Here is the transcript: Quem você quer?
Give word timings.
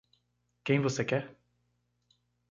Quem 0.63 0.81
você 0.81 1.03
quer? 1.05 1.37